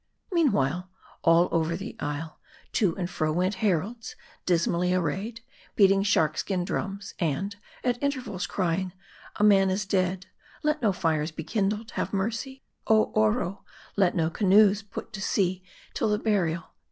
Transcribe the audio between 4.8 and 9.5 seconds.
arrayed, beating shark skin drums; and, at inter vals, crying" A